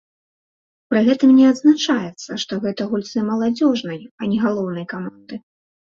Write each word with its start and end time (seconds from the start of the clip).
Пры 0.93 1.01
гэтым 1.07 1.33
не 1.41 1.43
адзначаецца, 1.49 2.31
што 2.43 2.53
гэта 2.65 2.81
гульцы 2.95 3.27
маладзёжнай, 3.29 3.99
а 4.21 4.31
не 4.33 4.37
галоўнай 4.47 4.85
каманды. 4.95 5.35